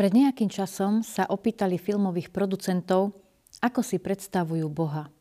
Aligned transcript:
Pred 0.00 0.16
nejakým 0.16 0.48
časom 0.48 1.04
sa 1.04 1.28
opýtali 1.28 1.76
filmových 1.76 2.32
producentov, 2.32 3.20
ako 3.60 3.84
si 3.84 4.00
predstavujú 4.00 4.64
Boha. 4.72 5.12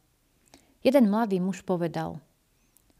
Jeden 0.79 1.11
mladý 1.11 1.43
muž 1.43 1.67
povedal, 1.67 2.23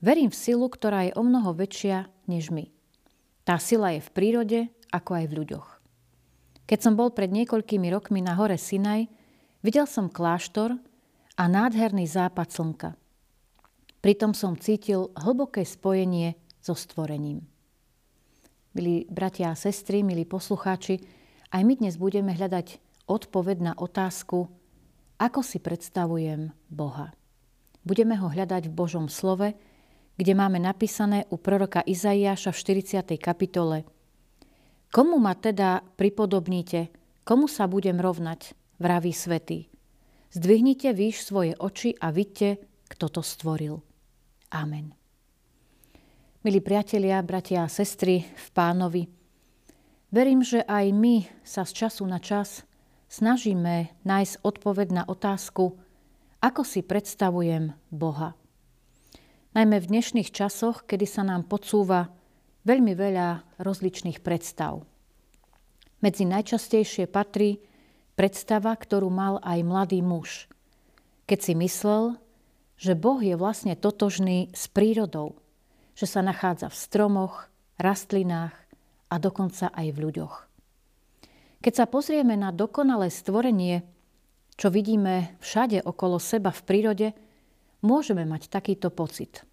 verím 0.03 0.27
v 0.27 0.35
silu, 0.35 0.67
ktorá 0.67 1.07
je 1.07 1.15
o 1.15 1.23
mnoho 1.23 1.55
väčšia 1.55 2.11
než 2.27 2.51
my. 2.51 2.67
Tá 3.47 3.55
sila 3.63 3.95
je 3.95 4.03
v 4.03 4.11
prírode, 4.11 4.59
ako 4.91 5.23
aj 5.23 5.25
v 5.31 5.35
ľuďoch. 5.39 5.67
Keď 6.67 6.79
som 6.83 6.99
bol 6.99 7.15
pred 7.15 7.31
niekoľkými 7.31 7.87
rokmi 7.95 8.19
na 8.19 8.35
hore 8.35 8.59
Sinaj, 8.59 9.07
videl 9.63 9.87
som 9.87 10.11
kláštor 10.11 10.75
a 11.39 11.43
nádherný 11.47 12.11
západ 12.11 12.59
slnka. 12.59 12.89
Pritom 14.03 14.35
som 14.35 14.59
cítil 14.59 15.15
hlboké 15.15 15.63
spojenie 15.63 16.35
so 16.59 16.75
stvorením. 16.75 17.39
Milí 18.75 19.07
bratia 19.07 19.55
a 19.55 19.55
sestry, 19.55 20.03
milí 20.03 20.27
poslucháči, 20.27 21.18
aj 21.49 21.61
my 21.65 21.73
dnes 21.81 21.97
budeme 21.97 22.33
hľadať 22.33 22.77
odpoveď 23.09 23.57
na 23.61 23.73
otázku, 23.73 24.49
ako 25.17 25.39
si 25.41 25.57
predstavujem 25.57 26.53
Boha. 26.69 27.11
Budeme 27.81 28.13
ho 28.21 28.29
hľadať 28.29 28.69
v 28.69 28.75
Božom 28.77 29.09
slove, 29.09 29.57
kde 30.19 30.33
máme 30.35 30.61
napísané 30.61 31.25
u 31.33 31.41
proroka 31.41 31.81
Izaiáša 31.81 32.53
v 32.53 32.61
40. 32.85 33.17
kapitole. 33.17 33.87
Komu 34.93 35.17
ma 35.17 35.33
teda 35.33 35.81
pripodobníte, 35.97 36.93
komu 37.25 37.49
sa 37.49 37.65
budem 37.65 37.97
rovnať, 37.97 38.53
vraví 38.77 39.13
svetý. 39.15 39.69
Zdvihnite 40.29 40.93
výš 40.93 41.25
svoje 41.25 41.57
oči 41.57 41.97
a 41.97 42.13
vidte, 42.13 42.61
kto 42.85 43.09
to 43.09 43.21
stvoril. 43.25 43.81
Amen. 44.53 44.93
Milí 46.45 46.61
priatelia, 46.61 47.19
bratia 47.25 47.65
a 47.65 47.71
sestry 47.71 48.21
v 48.21 48.47
pánovi, 48.53 49.18
Verím, 50.09 50.41
že 50.41 50.65
aj 50.65 50.89
my 50.89 51.29
sa 51.45 51.61
z 51.69 51.85
času 51.85 52.01
na 52.09 52.17
čas 52.17 52.65
snažíme 53.13 53.93
nájsť 54.01 54.41
odpoveď 54.41 54.87
na 54.89 55.03
otázku, 55.05 55.77
ako 56.41 56.61
si 56.65 56.81
predstavujem 56.81 57.77
Boha. 57.93 58.33
Najmä 59.53 59.77
v 59.77 59.89
dnešných 59.93 60.33
časoch, 60.33 60.89
kedy 60.89 61.05
sa 61.05 61.21
nám 61.21 61.45
podsúva 61.45 62.09
veľmi 62.65 62.97
veľa 62.97 63.61
rozličných 63.61 64.25
predstav. 64.25 64.81
Medzi 66.01 66.25
najčastejšie 66.25 67.05
patrí 67.05 67.61
predstava, 68.17 68.73
ktorú 68.73 69.13
mal 69.13 69.37
aj 69.45 69.61
mladý 69.61 70.01
muž, 70.01 70.49
keď 71.29 71.39
si 71.45 71.53
myslel, 71.53 72.17
že 72.81 72.97
Boh 72.97 73.21
je 73.21 73.37
vlastne 73.37 73.77
totožný 73.77 74.49
s 74.57 74.65
prírodou, 74.73 75.37
že 75.93 76.09
sa 76.09 76.25
nachádza 76.25 76.73
v 76.73 76.79
stromoch, 76.81 77.45
rastlinách, 77.77 78.68
a 79.09 79.15
dokonca 79.17 79.73
aj 79.73 79.87
v 79.91 80.01
ľuďoch. 80.07 80.35
Keď 81.59 81.73
sa 81.75 81.85
pozrieme 81.89 82.39
na 82.39 82.55
dokonalé 82.55 83.11
stvorenie, 83.11 83.83
čo 84.55 84.71
vidíme 84.71 85.35
všade 85.43 85.83
okolo 85.83 86.15
seba 86.21 86.55
v 86.55 86.61
prírode, 86.63 87.07
môžeme 87.83 88.23
mať 88.23 88.47
takýto 88.47 88.87
pocit. 88.93 89.43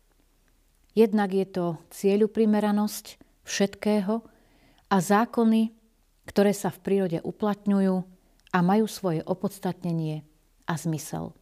Jednak 0.95 1.35
je 1.35 1.47
to 1.47 1.65
cieľu 1.93 2.31
primeranosť 2.31 3.21
všetkého 3.45 4.23
a 4.89 4.97
zákony, 4.97 5.75
ktoré 6.27 6.53
sa 6.55 6.71
v 6.71 6.83
prírode 6.83 7.19
uplatňujú 7.23 7.97
a 8.55 8.59
majú 8.63 8.87
svoje 8.89 9.21
opodstatnenie 9.23 10.25
a 10.67 10.75
zmysel. 10.75 11.35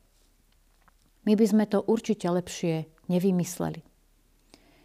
My 1.25 1.37
by 1.37 1.47
sme 1.49 1.65
to 1.65 1.81
určite 1.85 2.29
lepšie 2.29 2.85
nevymysleli. 3.09 3.81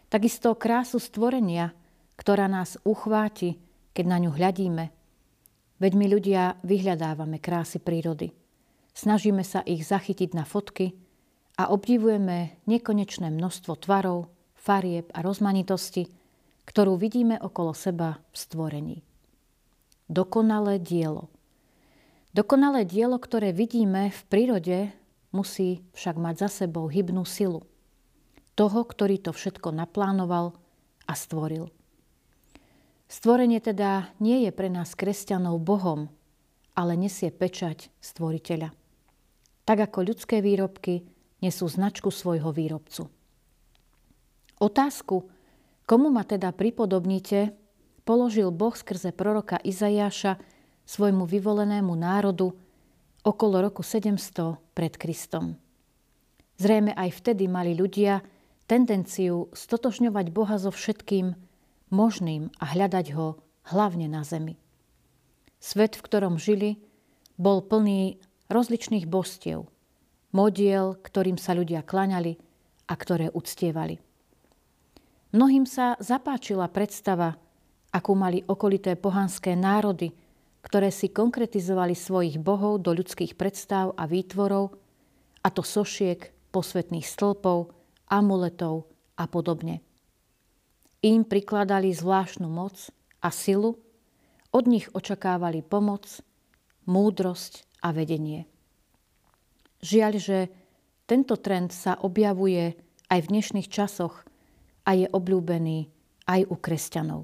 Takisto 0.08 0.56
krásu 0.56 0.96
stvorenia 0.96 1.76
ktorá 2.20 2.52
nás 2.52 2.76
uchváti, 2.84 3.56
keď 3.96 4.04
na 4.04 4.18
ňu 4.20 4.36
hľadíme. 4.36 4.92
Veď 5.80 5.92
my 5.96 6.06
ľudia 6.12 6.60
vyhľadávame 6.60 7.40
krásy 7.40 7.80
prírody. 7.80 8.36
Snažíme 8.92 9.40
sa 9.40 9.64
ich 9.64 9.88
zachytiť 9.88 10.36
na 10.36 10.44
fotky 10.44 10.92
a 11.56 11.72
obdivujeme 11.72 12.60
nekonečné 12.68 13.32
množstvo 13.32 13.72
tvarov, 13.80 14.28
farieb 14.52 15.08
a 15.16 15.24
rozmanitosti, 15.24 16.12
ktorú 16.68 17.00
vidíme 17.00 17.40
okolo 17.40 17.72
seba 17.72 18.20
v 18.28 18.36
stvorení. 18.36 18.98
Dokonalé 20.12 20.76
dielo. 20.76 21.32
Dokonalé 22.36 22.84
dielo, 22.84 23.16
ktoré 23.16 23.56
vidíme 23.56 24.12
v 24.12 24.20
prírode, 24.28 24.78
musí 25.32 25.80
však 25.96 26.20
mať 26.20 26.34
za 26.44 26.68
sebou 26.68 26.84
hybnú 26.84 27.24
silu. 27.24 27.64
Toho, 28.52 28.84
ktorý 28.84 29.16
to 29.16 29.32
všetko 29.32 29.72
naplánoval 29.72 30.52
a 31.08 31.12
stvoril. 31.16 31.79
Stvorenie 33.10 33.58
teda 33.58 34.14
nie 34.22 34.46
je 34.46 34.54
pre 34.54 34.70
nás 34.70 34.94
kresťanov 34.94 35.58
Bohom, 35.58 36.06
ale 36.78 36.94
nesie 36.94 37.34
pečať 37.34 37.90
stvoriteľa. 37.98 38.70
Tak 39.66 39.90
ako 39.90 40.14
ľudské 40.14 40.38
výrobky 40.38 41.02
nesú 41.42 41.66
značku 41.66 42.14
svojho 42.14 42.54
výrobcu. 42.54 43.10
Otázku, 44.62 45.26
komu 45.90 46.06
ma 46.14 46.22
teda 46.22 46.54
pripodobníte, 46.54 47.50
položil 48.06 48.54
Boh 48.54 48.78
skrze 48.78 49.10
proroka 49.10 49.58
Izajáša 49.58 50.38
svojmu 50.86 51.26
vyvolenému 51.26 51.90
národu 51.90 52.54
okolo 53.26 53.58
roku 53.58 53.82
700 53.82 54.54
pred 54.70 54.94
Kristom. 54.94 55.58
Zrejme 56.62 56.94
aj 56.94 57.10
vtedy 57.18 57.50
mali 57.50 57.74
ľudia 57.74 58.22
tendenciu 58.70 59.50
stotožňovať 59.50 60.26
Boha 60.30 60.62
so 60.62 60.70
všetkým, 60.70 61.49
možným 61.90 62.48
a 62.62 62.74
hľadať 62.74 63.06
ho 63.18 63.38
hlavne 63.70 64.06
na 64.10 64.22
zemi. 64.24 64.56
Svet, 65.60 65.98
v 65.98 66.04
ktorom 66.06 66.40
žili, 66.40 66.80
bol 67.36 67.60
plný 67.60 68.16
rozličných 68.48 69.04
bostiev, 69.04 69.68
modiel, 70.32 70.96
ktorým 70.96 71.36
sa 71.36 71.52
ľudia 71.52 71.84
klaňali 71.84 72.40
a 72.88 72.94
ktoré 72.96 73.28
uctievali. 73.30 74.00
Mnohým 75.30 75.62
sa 75.68 75.94
zapáčila 76.02 76.66
predstava, 76.66 77.38
akú 77.94 78.18
mali 78.18 78.42
okolité 78.46 78.98
pohanské 78.98 79.54
národy, 79.54 80.10
ktoré 80.60 80.90
si 80.90 81.08
konkretizovali 81.10 81.94
svojich 81.94 82.36
bohov 82.42 82.82
do 82.82 82.90
ľudských 82.92 83.38
predstav 83.38 83.94
a 83.94 84.04
výtvorov, 84.10 84.74
a 85.40 85.48
to 85.48 85.64
sošiek, 85.64 86.52
posvetných 86.52 87.06
stĺpov, 87.06 87.72
amuletov 88.10 88.90
a 89.16 89.24
podobne. 89.24 89.80
Im 91.00 91.24
prikladali 91.24 91.96
zvláštnu 91.96 92.44
moc 92.44 92.92
a 93.24 93.32
silu, 93.32 93.80
od 94.52 94.64
nich 94.68 94.90
očakávali 94.92 95.64
pomoc, 95.64 96.20
múdrosť 96.84 97.64
a 97.80 97.94
vedenie. 97.94 98.44
Žiaľ, 99.80 100.12
že 100.20 100.38
tento 101.08 101.40
trend 101.40 101.72
sa 101.72 101.96
objavuje 101.96 102.76
aj 103.08 103.18
v 103.24 103.30
dnešných 103.32 103.68
časoch 103.72 104.28
a 104.84 104.90
je 104.92 105.06
obľúbený 105.08 105.88
aj 106.28 106.40
u 106.52 106.56
kresťanov. 106.60 107.22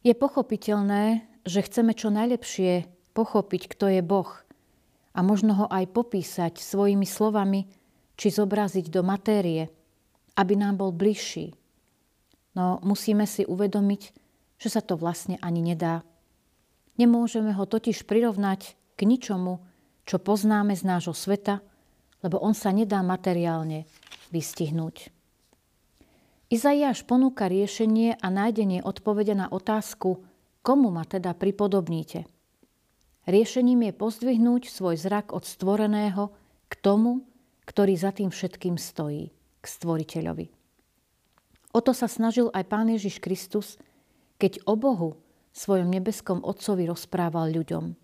Je 0.00 0.14
pochopiteľné, 0.16 1.28
že 1.44 1.60
chceme 1.60 1.92
čo 1.92 2.08
najlepšie 2.08 2.88
pochopiť, 3.12 3.62
kto 3.68 3.98
je 3.98 4.02
Boh 4.02 4.30
a 5.12 5.20
možno 5.20 5.52
ho 5.58 5.66
aj 5.68 5.90
popísať 5.90 6.56
svojimi 6.56 7.04
slovami 7.04 7.68
či 8.16 8.28
zobraziť 8.32 8.86
do 8.88 9.02
matérie, 9.04 9.68
aby 10.38 10.54
nám 10.54 10.78
bol 10.80 10.94
bližší, 10.94 11.52
No 12.58 12.82
musíme 12.82 13.22
si 13.30 13.46
uvedomiť, 13.46 14.02
že 14.58 14.68
sa 14.68 14.82
to 14.82 14.98
vlastne 14.98 15.38
ani 15.38 15.62
nedá. 15.62 16.02
Nemôžeme 16.98 17.54
ho 17.54 17.62
totiž 17.62 18.02
prirovnať 18.02 18.74
k 18.98 19.00
ničomu, 19.06 19.62
čo 20.02 20.18
poznáme 20.18 20.74
z 20.74 20.82
nášho 20.82 21.14
sveta, 21.14 21.62
lebo 22.26 22.42
on 22.42 22.58
sa 22.58 22.74
nedá 22.74 22.98
materiálne 23.06 23.86
vystihnúť. 24.34 25.14
Izaiáš 26.50 27.06
ponúka 27.06 27.46
riešenie 27.46 28.18
a 28.18 28.26
nájdenie 28.26 28.82
odpovede 28.82 29.38
na 29.38 29.46
otázku, 29.46 30.26
komu 30.66 30.90
ma 30.90 31.06
teda 31.06 31.38
pripodobníte. 31.38 32.26
Riešením 33.30 33.86
je 33.86 33.92
pozdvihnúť 33.94 34.66
svoj 34.66 34.98
zrak 34.98 35.30
od 35.30 35.46
stvoreného 35.46 36.34
k 36.66 36.74
tomu, 36.82 37.22
ktorý 37.70 37.94
za 37.94 38.10
tým 38.10 38.34
všetkým 38.34 38.80
stojí, 38.80 39.30
k 39.62 39.64
stvoriteľovi. 39.68 40.57
O 41.78 41.80
to 41.80 41.94
sa 41.94 42.10
snažil 42.10 42.50
aj 42.50 42.66
Pán 42.66 42.90
Ježiš 42.90 43.22
Kristus, 43.22 43.78
keď 44.42 44.66
o 44.66 44.74
Bohu, 44.74 45.22
svojom 45.54 45.86
nebeskom 45.86 46.42
Otcovi 46.42 46.90
rozprával 46.90 47.54
ľuďom. 47.54 47.94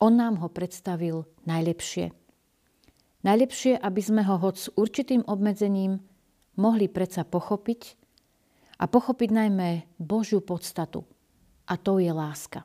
On 0.00 0.12
nám 0.16 0.40
ho 0.40 0.48
predstavil 0.48 1.28
najlepšie. 1.44 2.16
Najlepšie, 3.28 3.76
aby 3.76 4.00
sme 4.00 4.24
ho 4.24 4.40
hoď 4.40 4.56
s 4.56 4.68
určitým 4.72 5.20
obmedzením 5.28 6.00
mohli 6.56 6.88
predsa 6.88 7.28
pochopiť 7.28 7.92
a 8.80 8.88
pochopiť 8.88 9.30
najmä 9.36 10.00
Božiu 10.00 10.40
podstatu. 10.40 11.04
A 11.68 11.76
to 11.76 12.00
je 12.00 12.08
láska. 12.08 12.64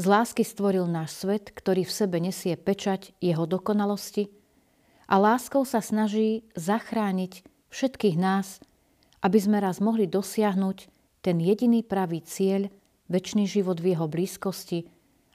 Z 0.00 0.04
lásky 0.08 0.48
stvoril 0.48 0.88
náš 0.88 1.20
svet, 1.20 1.52
ktorý 1.52 1.84
v 1.84 1.92
sebe 1.92 2.24
nesie 2.24 2.56
pečať 2.56 3.12
jeho 3.20 3.44
dokonalosti 3.44 4.32
a 5.12 5.20
láskou 5.20 5.68
sa 5.68 5.84
snaží 5.84 6.48
zachrániť 6.56 7.44
všetkých 7.68 8.16
nás, 8.16 8.64
aby 9.24 9.38
sme 9.40 9.56
raz 9.56 9.80
mohli 9.80 10.04
dosiahnuť 10.04 10.78
ten 11.24 11.40
jediný 11.40 11.80
pravý 11.80 12.20
cieľ, 12.20 12.68
väčší 13.08 13.48
život 13.48 13.80
v 13.80 13.96
jeho 13.96 14.04
blízkosti 14.04 14.84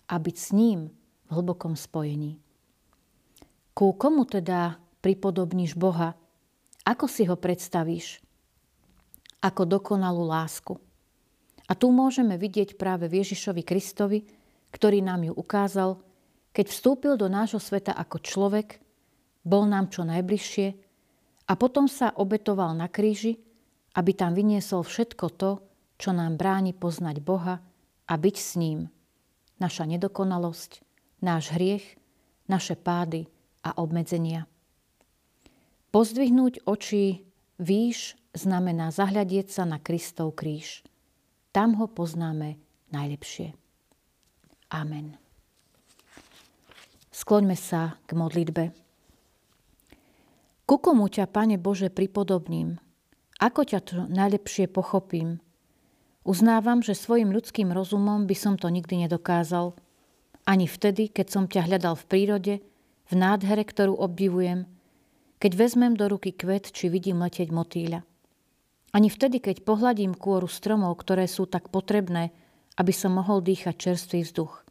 a 0.06 0.22
byť 0.22 0.36
s 0.38 0.50
ním 0.54 0.94
v 1.26 1.30
hlbokom 1.34 1.74
spojení. 1.74 2.38
Ku 3.74 3.98
komu 3.98 4.30
teda 4.30 4.78
pripodobníš 5.02 5.74
Boha? 5.74 6.14
Ako 6.86 7.10
si 7.10 7.26
ho 7.26 7.34
predstavíš? 7.34 8.22
Ako 9.42 9.66
dokonalú 9.66 10.26
lásku. 10.30 10.78
A 11.70 11.78
tu 11.78 11.94
môžeme 11.94 12.38
vidieť 12.38 12.78
práve 12.78 13.10
v 13.10 13.22
Ježišovi 13.22 13.62
Kristovi, 13.62 14.26
ktorý 14.74 15.02
nám 15.06 15.26
ju 15.30 15.34
ukázal, 15.34 16.02
keď 16.50 16.66
vstúpil 16.70 17.14
do 17.14 17.30
nášho 17.30 17.62
sveta 17.62 17.94
ako 17.94 18.18
človek, 18.22 18.82
bol 19.46 19.70
nám 19.70 19.94
čo 19.94 20.02
najbližšie 20.02 20.68
a 21.46 21.54
potom 21.54 21.86
sa 21.86 22.14
obetoval 22.18 22.74
na 22.74 22.90
kríži, 22.90 23.38
aby 23.96 24.12
tam 24.14 24.38
vyniesol 24.38 24.86
všetko 24.86 25.26
to, 25.38 25.52
čo 26.00 26.16
nám 26.16 26.38
bráni 26.38 26.72
poznať 26.72 27.20
Boha 27.24 27.60
a 28.06 28.14
byť 28.14 28.36
s 28.38 28.52
ním. 28.56 28.88
Naša 29.60 29.84
nedokonalosť, 29.90 30.82
náš 31.20 31.52
hriech, 31.52 32.00
naše 32.48 32.80
pády 32.80 33.28
a 33.62 33.76
obmedzenia. 33.76 34.48
Pozdvihnúť 35.90 36.64
oči 36.70 37.26
výš 37.60 38.16
znamená 38.32 38.94
zahľadieť 38.94 39.48
sa 39.52 39.64
na 39.66 39.82
Kristov 39.82 40.38
kríž. 40.38 40.86
Tam 41.50 41.76
ho 41.82 41.90
poznáme 41.90 42.62
najlepšie. 42.94 43.58
Amen. 44.70 45.18
Skloňme 47.10 47.58
sa 47.58 47.98
k 48.06 48.14
modlitbe. 48.14 48.64
Ku 50.70 50.78
komu 50.78 51.10
ťa, 51.10 51.26
Pane 51.26 51.58
Bože, 51.58 51.90
pripodobním? 51.90 52.78
Ako 53.40 53.64
ťa 53.64 53.80
to 53.80 53.96
najlepšie 54.12 54.68
pochopím? 54.68 55.40
Uznávam, 56.28 56.84
že 56.84 56.92
svojim 56.92 57.32
ľudským 57.32 57.72
rozumom 57.72 58.28
by 58.28 58.36
som 58.36 58.60
to 58.60 58.68
nikdy 58.68 59.08
nedokázal. 59.08 59.80
Ani 60.44 60.68
vtedy, 60.68 61.08
keď 61.08 61.28
som 61.32 61.44
ťa 61.48 61.72
hľadal 61.72 61.96
v 61.96 62.08
prírode, 62.12 62.54
v 63.08 63.14
nádhere, 63.16 63.64
ktorú 63.64 63.96
obdivujem, 63.96 64.68
keď 65.40 65.52
vezmem 65.56 65.96
do 65.96 66.12
ruky 66.12 66.36
kvet, 66.36 66.76
či 66.76 66.92
vidím 66.92 67.24
letieť 67.24 67.48
motýľa. 67.56 68.04
Ani 68.92 69.08
vtedy, 69.08 69.40
keď 69.40 69.64
pohľadím 69.64 70.20
kôru 70.20 70.52
stromov, 70.52 71.00
ktoré 71.00 71.24
sú 71.24 71.48
tak 71.48 71.72
potrebné, 71.72 72.36
aby 72.76 72.92
som 72.92 73.16
mohol 73.16 73.40
dýchať 73.40 73.76
čerstvý 73.80 74.28
vzduch. 74.28 74.68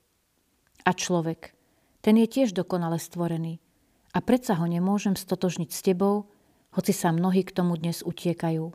A 0.85 0.91
človek, 0.93 1.57
ten 2.05 2.21
je 2.21 2.29
tiež 2.29 2.53
dokonale 2.53 3.01
stvorený. 3.01 3.65
A 4.13 4.21
predsa 4.21 4.61
ho 4.61 4.67
nemôžem 4.69 5.17
stotožniť 5.17 5.71
s 5.73 5.81
tebou, 5.81 6.29
hoci 6.73 6.93
sa 6.93 7.15
mnohí 7.15 7.45
k 7.45 7.55
tomu 7.55 7.77
dnes 7.77 8.05
utiekajú. 8.05 8.73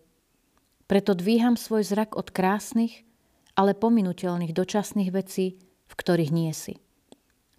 Preto 0.90 1.12
dvíham 1.16 1.56
svoj 1.56 1.88
zrak 1.88 2.13
od 2.19 2.30
krásnych, 2.30 3.06
ale 3.54 3.78
pominutelných 3.78 4.54
dočasných 4.54 5.10
vecí, 5.13 5.62
v 5.88 5.94
ktorých 5.94 6.31
nie 6.34 6.51
si. 6.51 6.81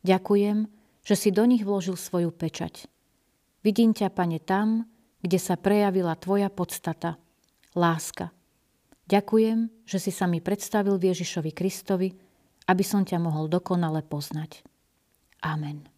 Ďakujem, 0.05 0.69
že 1.07 1.15
si 1.17 1.31
do 1.33 1.45
nich 1.49 1.65
vložil 1.65 1.97
svoju 1.97 2.35
pečať. 2.35 2.91
Vidím 3.65 3.97
ťa, 3.97 4.13
pane, 4.13 4.43
tam, 4.43 4.85
kde 5.25 5.41
sa 5.41 5.57
prejavila 5.57 6.13
tvoja 6.21 6.53
podstata, 6.53 7.17
láska. 7.73 8.29
Ďakujem, 9.09 9.89
že 9.89 9.99
si 10.01 10.13
sa 10.13 10.29
mi 10.29 10.45
predstavil 10.45 11.01
Ježišovi 11.01 11.53
Kristovi, 11.53 12.13
aby 12.69 12.85
som 12.85 13.05
ťa 13.05 13.21
mohol 13.21 13.49
dokonale 13.49 14.05
poznať. 14.05 14.65
Amen. 15.45 15.94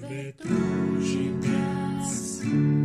Vetruginense. 0.00 2.83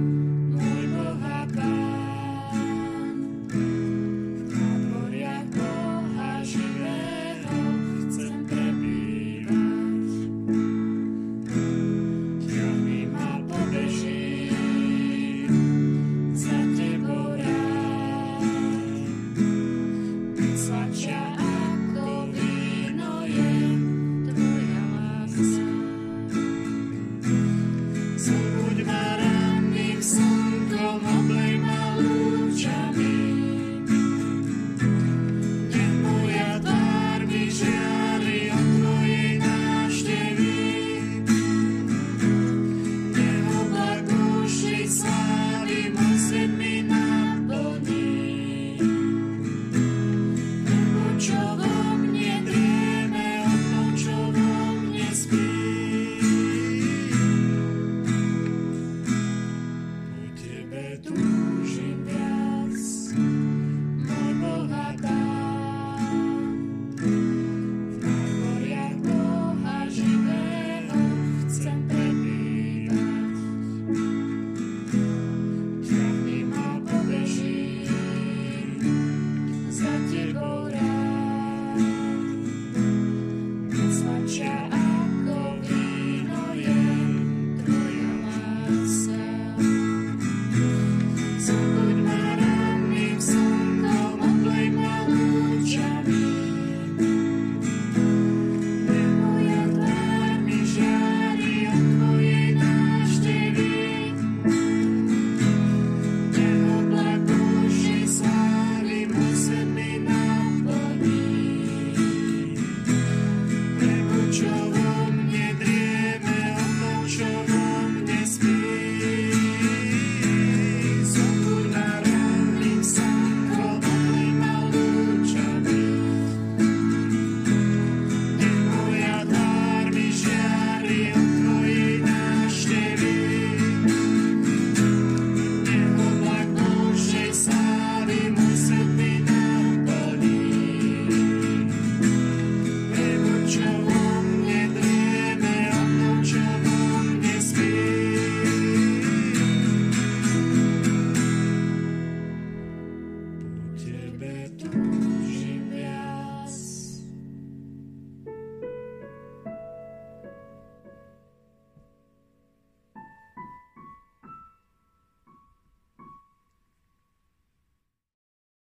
You. 114.39 114.68